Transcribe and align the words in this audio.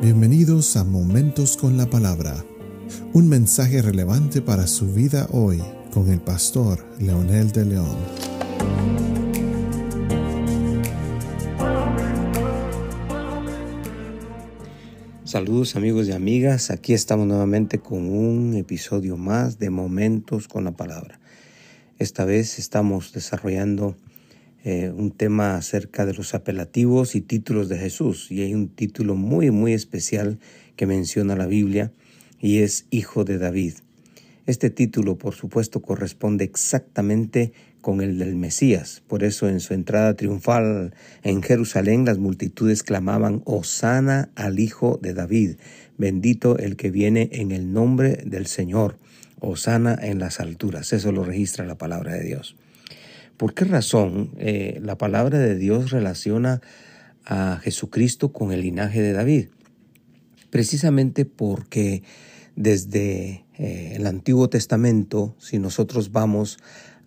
Bienvenidos 0.00 0.76
a 0.76 0.84
Momentos 0.84 1.56
con 1.56 1.76
la 1.76 1.90
Palabra, 1.90 2.44
un 3.14 3.28
mensaje 3.28 3.82
relevante 3.82 4.40
para 4.40 4.68
su 4.68 4.94
vida 4.94 5.26
hoy 5.32 5.60
con 5.92 6.08
el 6.08 6.20
pastor 6.20 6.86
Leonel 7.00 7.50
de 7.50 7.64
León. 7.64 7.96
Saludos 15.24 15.74
amigos 15.74 16.06
y 16.06 16.12
amigas, 16.12 16.70
aquí 16.70 16.92
estamos 16.92 17.26
nuevamente 17.26 17.80
con 17.80 18.08
un 18.08 18.54
episodio 18.54 19.16
más 19.16 19.58
de 19.58 19.70
Momentos 19.70 20.46
con 20.46 20.62
la 20.62 20.76
Palabra. 20.76 21.18
Esta 21.98 22.24
vez 22.24 22.60
estamos 22.60 23.12
desarrollando 23.12 23.96
eh, 24.64 24.90
un 24.90 25.12
tema 25.12 25.56
acerca 25.56 26.04
de 26.04 26.14
los 26.14 26.34
apelativos 26.34 27.14
y 27.14 27.20
títulos 27.20 27.68
de 27.68 27.78
Jesús. 27.78 28.30
Y 28.30 28.42
hay 28.42 28.54
un 28.54 28.68
título 28.68 29.14
muy, 29.14 29.50
muy 29.50 29.72
especial 29.72 30.38
que 30.76 30.86
menciona 30.86 31.36
la 31.36 31.46
Biblia 31.46 31.92
y 32.40 32.58
es 32.58 32.86
Hijo 32.90 33.24
de 33.24 33.38
David. 33.38 33.74
Este 34.46 34.70
título, 34.70 35.18
por 35.18 35.34
supuesto, 35.34 35.82
corresponde 35.82 36.44
exactamente 36.44 37.52
con 37.80 38.00
el 38.00 38.18
del 38.18 38.34
Mesías. 38.34 39.02
Por 39.06 39.22
eso 39.22 39.48
en 39.48 39.60
su 39.60 39.74
entrada 39.74 40.14
triunfal 40.14 40.94
en 41.22 41.42
Jerusalén 41.42 42.04
las 42.04 42.18
multitudes 42.18 42.82
clamaban, 42.82 43.42
Osana 43.44 44.30
al 44.34 44.58
Hijo 44.58 44.98
de 45.02 45.14
David, 45.14 45.56
bendito 45.98 46.58
el 46.58 46.76
que 46.76 46.90
viene 46.90 47.28
en 47.32 47.52
el 47.52 47.72
nombre 47.72 48.22
del 48.24 48.46
Señor, 48.46 48.98
Osana 49.38 49.98
en 50.00 50.18
las 50.18 50.40
alturas. 50.40 50.92
Eso 50.92 51.12
lo 51.12 51.24
registra 51.24 51.64
la 51.64 51.78
palabra 51.78 52.14
de 52.14 52.24
Dios. 52.24 52.56
¿Por 53.38 53.54
qué 53.54 53.64
razón 53.64 54.32
eh, 54.36 54.80
la 54.82 54.98
palabra 54.98 55.38
de 55.38 55.56
Dios 55.56 55.92
relaciona 55.92 56.60
a 57.24 57.60
Jesucristo 57.62 58.32
con 58.32 58.50
el 58.50 58.62
linaje 58.62 59.00
de 59.00 59.12
David? 59.12 59.46
Precisamente 60.50 61.24
porque 61.24 62.02
desde 62.56 63.44
eh, 63.56 63.92
el 63.94 64.08
Antiguo 64.08 64.50
Testamento, 64.50 65.36
si 65.38 65.60
nosotros 65.60 66.10
vamos 66.10 66.58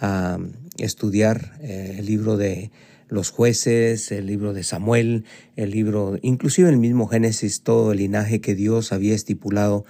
a 0.00 0.38
estudiar 0.76 1.58
eh, 1.62 1.96
el 1.98 2.04
libro 2.04 2.36
de 2.36 2.72
los 3.08 3.30
jueces, 3.30 4.12
el 4.12 4.26
libro 4.26 4.52
de 4.52 4.64
Samuel, 4.64 5.24
el 5.56 5.70
libro, 5.70 6.18
inclusive 6.20 6.68
el 6.68 6.76
mismo 6.76 7.06
Génesis, 7.06 7.62
todo 7.62 7.92
el 7.92 7.98
linaje 7.98 8.42
que 8.42 8.54
Dios 8.54 8.92
había 8.92 9.14
estipulado 9.14 9.86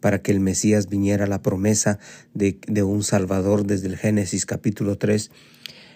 para 0.00 0.22
que 0.22 0.32
el 0.32 0.40
Mesías 0.40 0.88
viniera, 0.88 1.26
la 1.26 1.42
promesa 1.42 1.98
de, 2.32 2.58
de 2.66 2.82
un 2.82 3.02
Salvador 3.02 3.66
desde 3.66 3.88
el 3.88 3.98
Génesis 3.98 4.46
capítulo 4.46 4.96
3, 4.96 5.30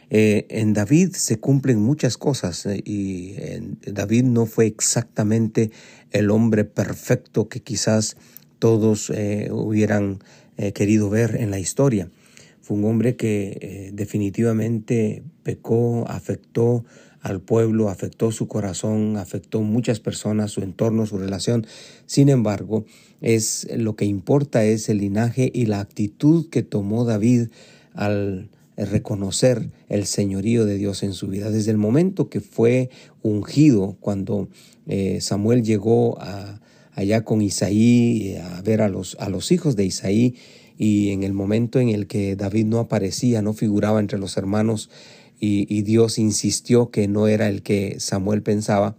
eh, 0.09 0.47
en 0.51 0.73
David 0.73 1.12
se 1.15 1.39
cumplen 1.39 1.81
muchas 1.81 2.17
cosas 2.17 2.65
eh, 2.67 2.81
y 2.85 3.35
David 3.85 4.25
no 4.25 4.47
fue 4.47 4.67
exactamente 4.67 5.71
el 6.12 6.31
hombre 6.31 6.65
perfecto 6.65 7.49
que 7.49 7.61
quizás 7.61 8.17
todos 8.59 9.11
eh, 9.11 9.49
hubieran 9.51 10.21
querido 10.73 11.11
ver 11.11 11.37
en 11.39 11.51
la 11.51 11.59
historia. 11.59 12.09
Fue 12.62 12.79
un 12.79 12.84
hombre 12.87 13.15
que 13.15 13.91
definitivamente 13.93 15.23
pecó, 15.43 16.09
afectó 16.09 16.87
al 17.21 17.43
pueblo, 17.43 17.91
afectó 17.91 18.33
su 18.33 18.49
corazón, 18.49 19.19
afectó 19.19 19.61
muchas 19.61 20.01
personas, 20.01 20.53
su 20.53 20.62
entorno, 20.62 21.05
su 21.05 21.19
relación. 21.19 21.67
Sin 22.07 22.31
embargo, 22.31 22.87
es 23.21 23.69
lo 23.77 23.97
que 23.97 24.07
importa 24.07 24.65
es 24.65 24.89
el 24.89 24.99
linaje 24.99 25.51
y 25.53 25.67
la 25.67 25.81
actitud 25.81 26.49
que 26.49 26.62
tomó 26.62 27.05
David 27.05 27.49
al 27.93 28.49
reconocer 28.77 29.70
el 29.88 30.06
señorío 30.06 30.66
de 30.66 30.77
Dios 30.77 31.02
en 31.02 31.12
su 31.12 31.28
vida. 31.28 31.50
Desde 31.50 31.70
el 31.70 31.78
momento 31.78 32.28
que 32.28 32.41
fue 32.41 32.91
ungido, 33.22 33.96
cuando 34.00 34.48
eh, 34.86 35.20
Samuel 35.20 35.62
llegó 35.62 36.19
allá 36.92 37.24
con 37.24 37.42
Isaí 37.42 38.28
eh, 38.28 38.41
a 38.41 38.60
ver 38.62 38.82
a 38.82 38.88
los, 38.88 39.16
a 39.19 39.28
los 39.28 39.50
hijos 39.52 39.76
de 39.76 39.84
Isaí, 39.84 40.34
y 40.78 41.10
en 41.10 41.22
el 41.22 41.32
momento 41.32 41.81
en 41.81 41.88
el 41.88 42.06
que 42.06 42.36
David 42.36 42.66
no 42.66 42.78
aparecía, 42.78 43.41
no 43.41 43.54
figuraba 43.54 43.98
entre 43.98 44.19
los 44.19 44.36
hermanos, 44.36 44.91
y, 45.41 45.66
y 45.75 45.82
Dios 45.82 46.19
insistió 46.19 46.91
que 46.91 47.09
no 47.09 47.28
era 47.28 47.48
el 47.48 47.62
que 47.62 47.97
Samuel 47.98 48.42
pensaba, 48.42 48.97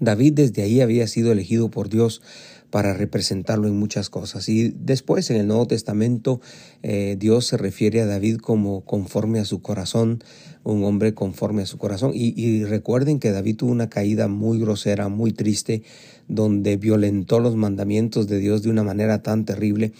David 0.00 0.32
desde 0.34 0.62
ahí 0.62 0.80
había 0.80 1.06
sido 1.06 1.30
elegido 1.30 1.70
por 1.70 1.88
Dios 1.90 2.22
para 2.70 2.94
representarlo 2.94 3.68
en 3.68 3.78
muchas 3.78 4.10
cosas. 4.10 4.48
Y 4.48 4.70
después 4.70 5.30
en 5.30 5.36
el 5.36 5.46
Nuevo 5.46 5.66
Testamento 5.66 6.40
eh, 6.82 7.16
Dios 7.18 7.46
se 7.46 7.56
refiere 7.56 8.00
a 8.00 8.06
David 8.06 8.38
como 8.38 8.84
conforme 8.84 9.40
a 9.40 9.44
su 9.44 9.60
corazón, 9.60 10.22
un 10.62 10.84
hombre 10.84 11.14
conforme 11.14 11.62
a 11.62 11.66
su 11.66 11.78
corazón. 11.78 12.12
Y, 12.14 12.40
y 12.40 12.64
recuerden 12.64 13.18
que 13.18 13.32
David 13.32 13.56
tuvo 13.56 13.72
una 13.72 13.90
caída 13.90 14.28
muy 14.28 14.58
grosera, 14.58 15.08
muy 15.08 15.32
triste, 15.32 15.82
donde 16.28 16.76
violentó 16.76 17.40
los 17.40 17.56
mandamientos 17.56 18.28
de 18.28 18.38
Dios 18.38 18.62
de 18.62 18.70
una 18.70 18.84
manera 18.84 19.22
tan 19.22 19.44
terrible, 19.44 19.92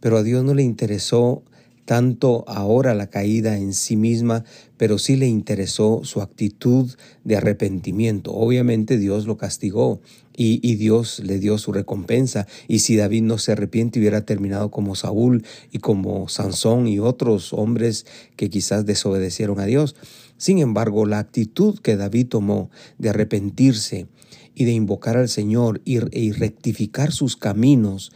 pero 0.00 0.16
a 0.16 0.22
Dios 0.22 0.44
no 0.44 0.54
le 0.54 0.62
interesó 0.62 1.42
tanto 1.84 2.44
ahora 2.46 2.94
la 2.94 3.08
caída 3.08 3.56
en 3.56 3.74
sí 3.74 3.96
misma, 3.96 4.44
pero 4.76 4.98
sí 4.98 5.16
le 5.16 5.26
interesó 5.26 6.02
su 6.04 6.20
actitud 6.20 6.90
de 7.24 7.36
arrepentimiento. 7.36 8.32
Obviamente 8.32 8.98
Dios 8.98 9.26
lo 9.26 9.36
castigó 9.36 10.00
y, 10.36 10.74
Dios 10.76 11.20
le 11.20 11.38
dio 11.38 11.58
su 11.58 11.72
recompensa. 11.72 12.46
Y 12.68 12.80
si 12.80 12.96
David 12.96 13.22
no 13.22 13.38
se 13.38 13.52
arrepiente, 13.52 13.98
hubiera 13.98 14.24
terminado 14.24 14.70
como 14.70 14.94
Saúl 14.94 15.44
y 15.70 15.78
como 15.78 16.28
Sansón 16.28 16.88
y 16.88 16.98
otros 16.98 17.52
hombres 17.52 18.06
que 18.36 18.50
quizás 18.50 18.86
desobedecieron 18.86 19.60
a 19.60 19.66
Dios. 19.66 19.96
Sin 20.36 20.58
embargo, 20.58 21.06
la 21.06 21.18
actitud 21.18 21.78
que 21.78 21.96
David 21.96 22.28
tomó 22.28 22.70
de 22.98 23.10
arrepentirse 23.10 24.06
y 24.54 24.64
de 24.64 24.72
invocar 24.72 25.16
al 25.16 25.28
Señor 25.28 25.80
y, 25.84 25.98
y 26.18 26.32
rectificar 26.32 27.12
sus 27.12 27.36
caminos, 27.36 28.12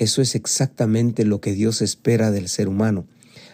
eso 0.00 0.22
es 0.22 0.34
exactamente 0.34 1.26
lo 1.26 1.42
que 1.42 1.52
Dios 1.52 1.82
espera 1.82 2.30
del 2.30 2.48
ser 2.48 2.68
humano. 2.68 3.04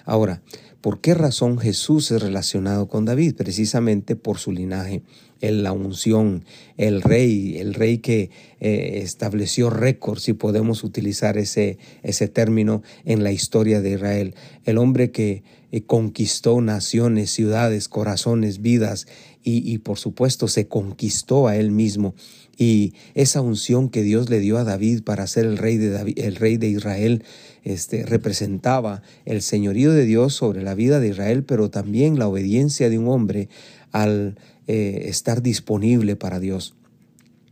Ahora, 0.05 0.43
¿por 0.81 1.01
qué 1.01 1.13
razón 1.13 1.59
Jesús 1.59 2.13
es 2.13 2.23
relacionado 2.23 2.87
con 2.87 3.05
David? 3.05 3.35
Precisamente 3.35 4.15
por 4.15 4.39
su 4.39 4.53
linaje, 4.53 5.03
en 5.41 5.65
la 5.65 5.73
unción, 5.73 6.45
el 6.77 7.03
rey, 7.03 7.59
el 7.59 7.75
rey 7.75 7.99
que 7.99 8.31
eh, 8.61 9.01
estableció 9.03 9.71
récords, 9.71 10.23
si 10.23 10.35
podemos 10.35 10.85
utilizar 10.85 11.37
ese, 11.37 11.79
ese 12.05 12.29
término 12.29 12.83
en 13.05 13.25
la 13.25 13.33
historia 13.33 13.81
de 13.81 13.91
Israel, 13.91 14.35
el 14.65 14.79
hombre 14.79 15.11
que 15.11 15.43
eh, 15.73 15.83
conquistó 15.83 16.61
naciones, 16.61 17.33
ciudades, 17.33 17.89
corazones, 17.89 18.63
vidas 18.63 19.09
y, 19.49 19.79
por 19.79 19.97
supuesto 19.97 20.49
se 20.49 20.67
conquistó 20.67 21.47
a 21.47 21.57
él 21.57 21.71
mismo 21.71 22.17
y 22.59 22.95
esa 23.15 23.41
unción 23.41 23.91
que 23.91 24.03
Dios 24.03 24.29
le 24.29 24.41
dio 24.41 24.59
a 24.59 24.65
David 24.65 25.05
para 25.05 25.27
ser 25.29 25.45
el 25.45 25.57
rey 25.57 25.77
de, 25.77 26.15
el 26.17 26.35
rey 26.35 26.57
de 26.57 26.69
Israel 26.69 27.23
este, 27.63 28.05
representaba 28.05 29.03
el 29.25 29.43
señorío 29.43 29.93
de 29.93 30.05
Dios 30.05 30.35
sobre 30.35 30.63
la 30.63 30.75
vida 30.75 30.99
de 30.99 31.09
Israel, 31.09 31.45
pero 31.45 31.71
también 31.71 32.19
la 32.19 32.27
obediencia 32.27 32.91
de 32.91 32.99
un 32.99 33.07
hombre 33.07 33.49
al 33.93 34.37
eh, 34.67 35.05
estar 35.05 35.43
disponible 35.43 36.17
para 36.17 36.41
Dios. 36.41 36.75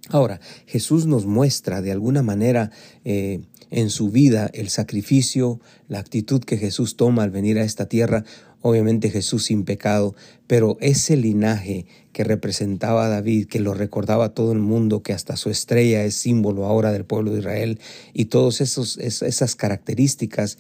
Ahora, 0.09 0.41
Jesús 0.67 1.07
nos 1.07 1.27
muestra 1.27 1.81
de 1.81 1.93
alguna 1.93 2.23
manera 2.23 2.71
eh, 3.05 3.41
en 3.71 3.91
su 3.91 4.11
vida 4.11 4.51
el 4.53 4.69
sacrificio, 4.69 5.61
la 5.89 5.99
actitud 5.99 6.43
que 6.45 6.59
Jesús 6.59 6.97
toma 6.97 7.23
al 7.23 7.31
venir 7.31 7.59
a 7.59 7.65
esta 7.65 7.87
tierra, 7.87 8.25
obviamente 8.67 9.11
Jesús 9.11 9.45
sin 9.45 9.65
pecado, 9.65 10.15
pero 10.47 10.79
ese 10.81 11.19
linaje 11.19 11.85
que 12.15 12.25
representaba 12.25 13.05
a 13.05 13.09
David, 13.11 13.47
que 13.47 13.61
lo 13.61 13.75
recordaba 13.75 14.25
a 14.25 14.29
todo 14.31 14.53
el 14.53 14.59
mundo, 14.59 15.03
que 15.03 15.13
hasta 15.13 15.37
su 15.37 15.51
estrella 15.51 16.03
es 16.03 16.15
símbolo 16.15 16.65
ahora 16.65 16.91
del 16.91 17.05
pueblo 17.05 17.33
de 17.33 17.41
Israel, 17.41 17.79
y 18.15 18.25
todas 18.25 18.63
esas 18.63 19.55
características, 19.55 20.57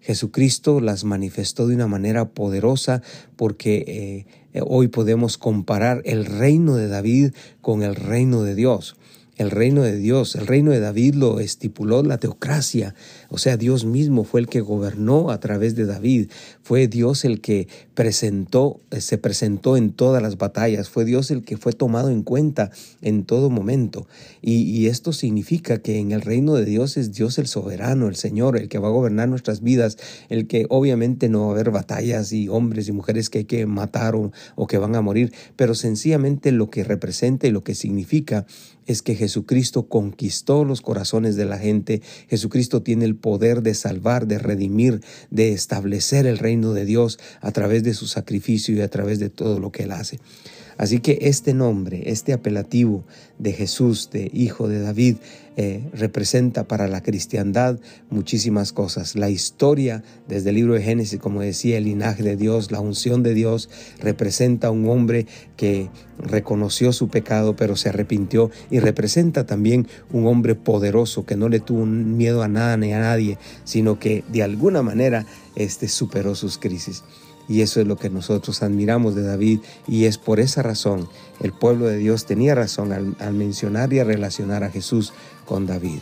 Jesucristo 0.00 0.78
las 0.78 1.02
manifestó 1.02 1.66
de 1.66 1.74
una 1.74 1.88
manera 1.88 2.28
poderosa 2.28 3.02
porque 3.34 4.26
eh, 4.54 4.60
hoy 4.64 4.86
podemos 4.86 5.36
comparar 5.36 6.00
el 6.04 6.26
reino 6.26 6.76
de 6.76 6.86
David 6.86 7.32
con 7.60 7.82
el 7.82 7.96
reino 7.96 8.44
de 8.44 8.54
Dios 8.54 8.94
el 9.38 9.50
reino 9.50 9.82
de 9.82 9.96
Dios. 9.96 10.34
El 10.34 10.46
reino 10.46 10.72
de 10.72 10.80
David 10.80 11.14
lo 11.14 11.40
estipuló 11.40 12.02
la 12.02 12.18
teocracia, 12.18 12.94
o 13.30 13.38
sea, 13.38 13.56
Dios 13.56 13.84
mismo 13.84 14.24
fue 14.24 14.40
el 14.40 14.48
que 14.48 14.60
gobernó 14.60 15.30
a 15.30 15.40
través 15.40 15.74
de 15.74 15.86
David, 15.86 16.30
fue 16.62 16.88
Dios 16.88 17.24
el 17.24 17.40
que 17.40 17.68
presentó, 17.94 18.80
eh, 18.90 19.00
se 19.00 19.16
presentó 19.16 19.76
en 19.76 19.92
todas 19.92 20.22
las 20.22 20.36
batallas, 20.36 20.90
fue 20.90 21.04
Dios 21.04 21.30
el 21.30 21.42
que 21.42 21.56
fue 21.56 21.72
tomado 21.72 22.10
en 22.10 22.22
cuenta 22.22 22.70
en 23.00 23.24
todo 23.24 23.48
momento. 23.48 24.06
Y, 24.42 24.88
esto 24.88 25.12
significa 25.12 25.78
que 25.78 25.98
en 25.98 26.12
el 26.12 26.22
reino 26.22 26.54
de 26.54 26.64
Dios 26.64 26.96
es 26.96 27.12
Dios 27.12 27.38
el 27.38 27.46
soberano, 27.46 28.08
el 28.08 28.16
Señor, 28.16 28.56
el 28.56 28.68
que 28.68 28.78
va 28.78 28.88
a 28.88 28.92
gobernar 28.92 29.28
nuestras 29.28 29.62
vidas, 29.62 29.98
el 30.30 30.46
que 30.46 30.66
obviamente 30.70 31.28
no 31.28 31.42
va 31.42 31.48
a 31.48 31.50
haber 31.50 31.70
batallas 31.70 32.32
y 32.32 32.48
hombres 32.48 32.88
y 32.88 32.92
mujeres 32.92 33.28
que 33.28 33.38
hay 33.38 33.44
que 33.44 33.66
matar 33.66 34.14
o, 34.14 34.32
o 34.56 34.66
que 34.66 34.78
van 34.78 34.96
a 34.96 35.02
morir, 35.02 35.32
pero 35.56 35.74
sencillamente 35.74 36.52
lo 36.52 36.70
que 36.70 36.84
representa 36.84 37.46
y 37.46 37.50
lo 37.50 37.62
que 37.64 37.74
significa 37.74 38.46
es 38.88 39.02
que 39.02 39.14
Jesucristo 39.14 39.86
conquistó 39.86 40.64
los 40.64 40.80
corazones 40.80 41.36
de 41.36 41.44
la 41.44 41.58
gente. 41.58 42.02
Jesucristo 42.28 42.82
tiene 42.82 43.04
el 43.04 43.14
poder 43.14 43.62
de 43.62 43.74
salvar, 43.74 44.26
de 44.26 44.38
redimir, 44.38 45.02
de 45.30 45.52
establecer 45.52 46.26
el 46.26 46.38
reino 46.38 46.72
de 46.72 46.86
Dios 46.86 47.18
a 47.40 47.52
través 47.52 47.84
de 47.84 47.92
su 47.92 48.08
sacrificio 48.08 48.74
y 48.74 48.80
a 48.80 48.88
través 48.88 49.18
de 49.18 49.28
todo 49.28 49.60
lo 49.60 49.70
que 49.70 49.84
Él 49.84 49.92
hace. 49.92 50.18
Así 50.78 51.00
que 51.00 51.18
este 51.22 51.54
nombre, 51.54 52.04
este 52.06 52.32
apelativo 52.32 53.04
de 53.38 53.52
Jesús, 53.52 54.10
de 54.10 54.30
Hijo 54.32 54.68
de 54.68 54.80
David, 54.80 55.16
eh, 55.56 55.82
representa 55.92 56.68
para 56.68 56.86
la 56.86 57.02
cristiandad 57.02 57.80
muchísimas 58.10 58.72
cosas. 58.72 59.16
La 59.16 59.28
historia 59.28 60.04
desde 60.28 60.50
el 60.50 60.54
libro 60.54 60.74
de 60.74 60.82
Génesis, 60.82 61.18
como 61.18 61.40
decía, 61.40 61.78
el 61.78 61.84
linaje 61.84 62.22
de 62.22 62.36
Dios, 62.36 62.70
la 62.70 62.78
unción 62.78 63.24
de 63.24 63.34
Dios, 63.34 63.68
representa 63.98 64.68
a 64.68 64.70
un 64.70 64.88
hombre 64.88 65.26
que 65.56 65.90
reconoció 66.20 66.92
su 66.92 67.08
pecado 67.08 67.56
pero 67.56 67.74
se 67.74 67.88
arrepintió 67.88 68.50
y 68.70 68.78
representa 68.78 69.46
también 69.46 69.88
un 70.12 70.26
hombre 70.26 70.54
poderoso 70.54 71.26
que 71.26 71.36
no 71.36 71.48
le 71.48 71.58
tuvo 71.58 71.86
miedo 71.86 72.44
a 72.44 72.48
nada 72.48 72.76
ni 72.76 72.92
a 72.92 73.00
nadie, 73.00 73.36
sino 73.64 73.98
que 73.98 74.22
de 74.32 74.44
alguna 74.44 74.82
manera 74.82 75.26
este, 75.56 75.88
superó 75.88 76.36
sus 76.36 76.56
crisis. 76.56 77.02
Y 77.48 77.62
eso 77.62 77.80
es 77.80 77.86
lo 77.86 77.96
que 77.96 78.10
nosotros 78.10 78.62
admiramos 78.62 79.14
de 79.14 79.22
David 79.22 79.60
y 79.86 80.04
es 80.04 80.18
por 80.18 80.38
esa 80.38 80.62
razón 80.62 81.08
el 81.40 81.52
pueblo 81.52 81.86
de 81.86 81.96
Dios 81.96 82.26
tenía 82.26 82.54
razón 82.54 82.92
al, 82.92 83.32
mencionar 83.32 83.92
y 83.92 84.00
a 84.00 84.04
relacionar 84.04 84.64
a 84.64 84.70
Jesús 84.70 85.12
con 85.46 85.66
David. 85.66 86.00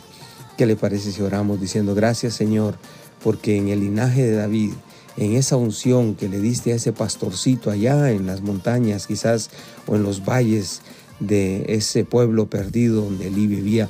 ¿Qué 0.57 0.65
le 0.65 0.75
parece 0.75 1.11
si 1.11 1.21
oramos 1.21 1.61
diciendo 1.61 1.95
gracias 1.95 2.33
Señor 2.33 2.75
porque 3.23 3.57
en 3.57 3.69
el 3.69 3.79
linaje 3.79 4.23
de 4.23 4.35
David, 4.35 4.73
en 5.15 5.35
esa 5.35 5.55
unción 5.55 6.15
que 6.15 6.29
le 6.29 6.39
diste 6.39 6.73
a 6.73 6.75
ese 6.75 6.91
pastorcito 6.91 7.71
allá 7.71 8.11
en 8.11 8.27
las 8.27 8.41
montañas 8.41 9.07
quizás 9.07 9.49
o 9.87 9.95
en 9.95 10.03
los 10.03 10.25
valles 10.25 10.81
de 11.19 11.65
ese 11.69 12.03
pueblo 12.03 12.47
perdido 12.47 13.03
donde 13.03 13.27
él 13.27 13.35
vivía, 13.35 13.89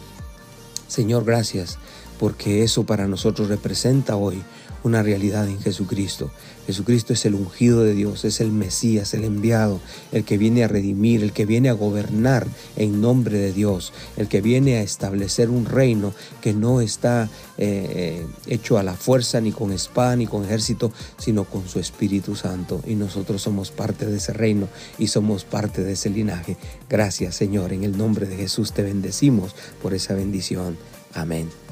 Señor 0.88 1.26
gracias 1.26 1.80
porque 2.20 2.64
eso 2.64 2.86
para 2.86 3.08
nosotros 3.08 3.50
representa 3.50 4.16
hoy 4.16 4.42
una 4.84 5.04
realidad 5.04 5.48
en 5.48 5.60
Jesucristo. 5.60 6.32
Jesucristo 6.66 7.14
es 7.14 7.26
el 7.26 7.36
ungido 7.36 7.84
de 7.84 7.94
Dios, 7.94 8.26
es 8.26 8.42
el 8.42 8.52
Mesías, 8.52 9.14
el 9.14 9.24
enviado, 9.24 9.80
el 10.12 10.26
que 10.26 10.38
viene 10.38 10.64
a 10.64 10.68
redimir, 10.68 11.24
el 11.24 11.32
que 11.32 11.46
viene 11.46 11.70
a 11.70 11.74
gobernar 11.74 12.46
en 12.76 13.00
nombre 13.00 13.38
de 13.38 13.54
Dios, 13.54 13.94
el 14.18 14.28
que 14.28 14.42
viene 14.42 14.78
a 14.78 14.82
establecer 14.82 15.50
un 15.50 15.66
reino 15.66 16.14
que 16.42 16.54
no 16.54 16.82
está 16.82 17.30
eh, 17.58 18.26
hecho 18.48 18.78
a 18.78 18.84
la 18.84 18.96
fuerza 18.96 19.40
ni 19.40 19.52
con 19.52 19.72
espada 19.72 20.16
ni 20.16 20.28
con 20.28 20.44
ejército, 20.44 20.92
sino 21.18 21.46
con 21.46 21.68
su 21.70 21.80
Espíritu 21.80 22.36
Santo. 22.36 22.82
Y 22.86 22.96
nosotros 22.96 23.42
somos 23.42 23.72
parte 23.72 24.06
de 24.06 24.18
ese 24.18 24.34
reino 24.34 24.68
y 24.98 25.08
somos 25.08 25.46
parte 25.46 25.84
de 25.84 25.94
ese 25.94 26.10
linaje. 26.10 26.58
Gracias 26.90 27.36
Señor, 27.36 27.72
en 27.72 27.84
el 27.84 27.98
nombre 27.98 28.28
de 28.28 28.36
Jesús 28.36 28.74
te 28.74 28.84
bendecimos 28.84 29.56
por 29.82 29.94
esa 29.94 30.16
bendición. 30.16 30.78
Amén. 31.14 31.67